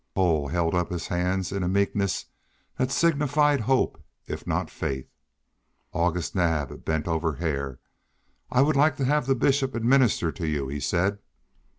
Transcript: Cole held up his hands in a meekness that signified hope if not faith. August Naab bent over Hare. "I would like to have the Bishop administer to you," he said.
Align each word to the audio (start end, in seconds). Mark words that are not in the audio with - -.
Cole 0.15 0.47
held 0.47 0.73
up 0.73 0.89
his 0.89 1.09
hands 1.09 1.51
in 1.51 1.61
a 1.61 1.67
meekness 1.67 2.25
that 2.75 2.89
signified 2.89 3.59
hope 3.61 4.03
if 4.25 4.47
not 4.47 4.71
faith. 4.71 5.07
August 5.93 6.33
Naab 6.33 6.83
bent 6.83 7.07
over 7.07 7.33
Hare. 7.35 7.77
"I 8.49 8.63
would 8.63 8.75
like 8.75 8.97
to 8.97 9.05
have 9.05 9.27
the 9.27 9.35
Bishop 9.35 9.75
administer 9.75 10.31
to 10.31 10.47
you," 10.47 10.67
he 10.69 10.79
said. 10.79 11.19